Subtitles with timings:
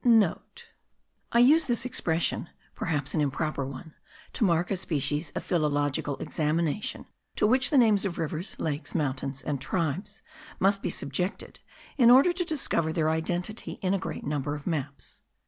[0.67, 3.93] (* I use this expression, perhaps an improper one,
[4.33, 9.43] to mark a species of philological examination, to which the names of rivers, lakes, mountains,
[9.43, 10.23] and tribes,
[10.59, 11.59] must be subjected,
[11.97, 15.21] in order to discover their identity in a great number of maps.